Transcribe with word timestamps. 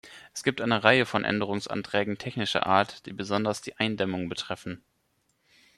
Es 0.33 0.41
gibt 0.41 0.61
eine 0.61 0.83
Reihe 0.83 1.05
von 1.05 1.23
Änderungsanträgen 1.23 2.17
technischer 2.17 2.65
Art, 2.65 3.05
die 3.05 3.13
besonders 3.13 3.61
die 3.61 3.77
Eindämmung 3.77 4.29
betreffen. 4.29 4.81